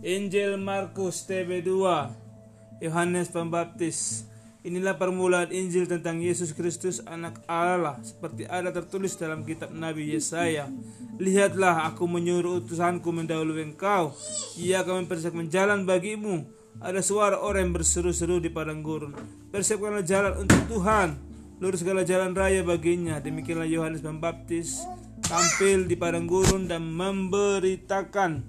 [0.00, 1.68] Injil Markus TB2
[2.80, 4.24] Yohanes Pembaptis
[4.60, 10.68] Inilah permulaan Injil tentang Yesus Kristus anak Allah seperti ada tertulis dalam kitab Nabi Yesaya.
[11.16, 14.12] Lihatlah aku menyuruh utusanku mendahului engkau.
[14.60, 16.44] Ia akan mempersiapkan jalan bagimu.
[16.76, 19.16] Ada suara orang yang berseru-seru di padang gurun.
[19.48, 21.08] Persiapkanlah jalan untuk Tuhan.
[21.56, 23.16] Luruskanlah jalan raya baginya.
[23.16, 24.84] Demikianlah Yohanes Pembaptis
[25.24, 28.44] tampil di padang gurun dan memberitakan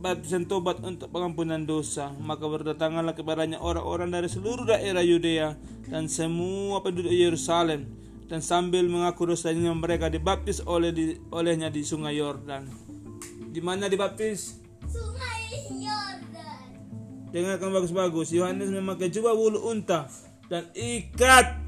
[0.00, 5.60] baptisan tobat untuk pengampunan dosa maka berdatanganlah kepadanya orang-orang dari seluruh daerah Yudea
[5.92, 7.84] dan semua penduduk Yerusalem
[8.24, 12.64] dan sambil mengaku dosanya mereka dibaptis oleh di, olehnya di sungai Yordan
[13.52, 14.56] di mana dibaptis
[14.88, 16.68] Sungai Yordan.
[17.28, 20.08] dengarkan bagus-bagus Yohanes memakai jubah bulu unta
[20.48, 21.60] dan ikat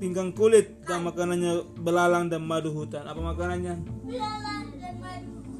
[0.00, 5.51] pinggang kulit dan makanannya belalang dan madu hutan apa makanannya Belalang dan madu.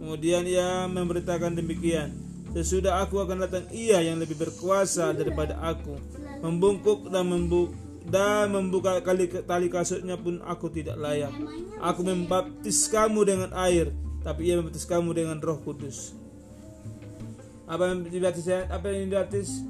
[0.00, 2.08] Kemudian ia memberitakan demikian,
[2.56, 5.92] sesudah aku akan datang ia yang lebih berkuasa daripada aku,
[6.40, 7.68] membungkuk dan membu
[8.08, 11.28] dan membuka kali tali kasutnya pun aku tidak layak.
[11.84, 13.92] Aku membaptis kamu dengan air,
[14.24, 16.16] tapi ia membaptis kamu dengan Roh Kudus.
[17.68, 18.48] Apa yang dibaptis?
[18.48, 19.62] Apa yang dibaptis?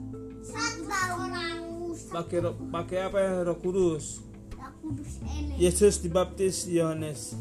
[2.14, 2.38] Pakai
[2.70, 3.32] pakai apa ya?
[3.50, 4.22] Roh Kudus.
[5.58, 7.34] Yesus dibaptis Yohanes.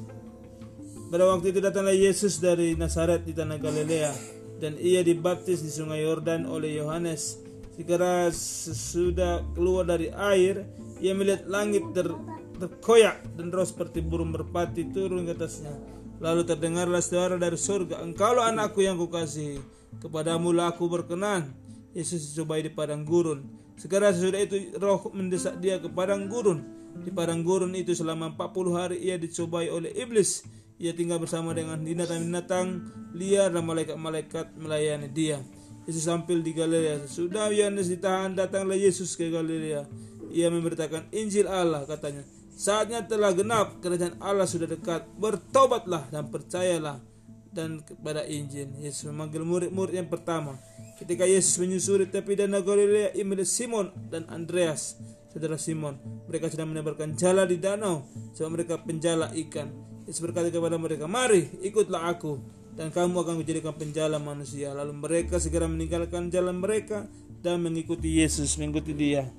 [1.10, 4.14] Pada waktu itu datanglah Yesus dari Nazaret di tanah Galilea
[4.62, 7.42] dan ia dibaptis di sungai Yordan oleh Yohanes.
[7.74, 10.70] Segera sesudah keluar dari air,
[11.02, 12.14] ia melihat langit ter,
[12.62, 15.74] terkoyak dan roh seperti burung merpati turun ke atasnya.
[16.22, 19.58] Lalu terdengarlah suara dari surga, Engkaulah anakku yang kukasihi,
[20.06, 21.58] kepadamu lah aku berkenan.
[21.98, 23.50] Yesus dicobai di padang gurun.
[23.82, 26.62] Segera sesudah itu roh mendesak dia ke padang gurun.
[27.02, 30.46] Di padang gurun itu selama 40 hari ia dicobai oleh iblis.
[30.80, 35.44] Ia tinggal bersama dengan binatang-binatang liar dan malaikat-malaikat melayani dia.
[35.84, 37.04] Yesus tampil di Galilea.
[37.04, 39.84] Sudah Yohanes ditahan, datanglah Yesus ke Galilea.
[40.32, 42.24] Ia memberitakan Injil Allah, katanya.
[42.56, 45.04] Saatnya telah genap, kerajaan Allah sudah dekat.
[45.20, 47.04] Bertobatlah dan percayalah
[47.52, 48.72] dan kepada Injil.
[48.80, 50.56] Yesus memanggil murid-murid yang pertama.
[50.96, 54.96] Ketika Yesus menyusuri tepi danau Galilea, ia Simon dan Andreas,
[55.32, 56.00] saudara Simon.
[56.28, 59.72] Mereka sedang menebarkan jala di danau, sebab mereka penjala ikan.
[60.10, 62.42] Yesus berkata kepada mereka, Mari, ikutlah aku,
[62.74, 64.74] dan kamu akan menjadikan penjala manusia.
[64.74, 67.06] Lalu mereka segera meninggalkan jalan mereka
[67.46, 69.30] dan mengikuti Yesus, mengikuti dia.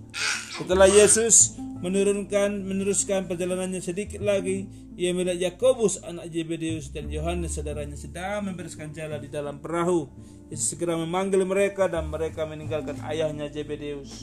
[0.55, 7.99] Setelah Yesus menurunkan meneruskan perjalanannya sedikit lagi, ia melihat Yakobus anak Zebedeus dan Yohanes saudaranya
[7.99, 10.07] sedang membereskan jala di dalam perahu.
[10.55, 14.23] Yesus segera memanggil mereka dan mereka meninggalkan ayahnya Zebedeus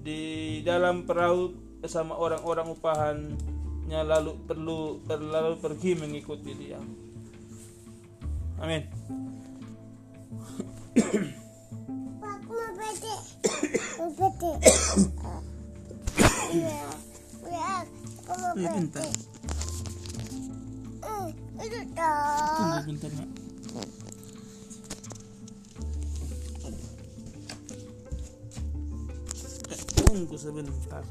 [0.00, 1.52] di dalam perahu
[1.84, 2.72] bersama orang-orang
[3.86, 6.82] upahannya lalu perlu lalu pergi mengikuti dia.
[8.58, 8.82] Amin.
[12.18, 13.14] Aku mau bete.
[14.02, 14.52] Mau bete.
[16.50, 16.82] Iya.
[17.46, 17.86] Lihat,
[18.26, 19.06] aku mau Ya, bete.
[21.06, 21.26] Eh,
[21.62, 22.58] itu dong.
[22.58, 23.30] Tunggu bentar, Nak.
[29.70, 31.04] Eh, Tunggu sebentar.